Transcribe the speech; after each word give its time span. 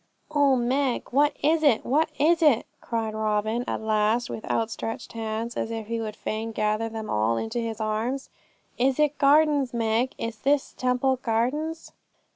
'Oh, 0.31 0.55
Meg, 0.55 1.09
what 1.11 1.37
is 1.43 1.61
it? 1.61 1.85
what 1.85 2.09
is 2.17 2.41
it?' 2.41 2.65
cried 2.81 3.13
Robin 3.13 3.63
at 3.67 3.81
last, 3.83 4.31
with 4.31 4.49
outstretched 4.49 5.13
hands, 5.13 5.55
as 5.55 5.69
if 5.69 5.85
he 5.85 6.01
would 6.01 6.15
fain 6.15 6.51
gather 6.51 6.89
them 6.89 7.07
all 7.07 7.37
into 7.37 7.59
his 7.59 7.79
arms. 7.79 8.31
'Is 8.79 8.97
it 8.97 9.19
gardens, 9.19 9.75
Meg? 9.75 10.15
Is 10.17 10.37
this 10.37 10.73
Temple 10.75 11.17
Gardens?' 11.21 11.91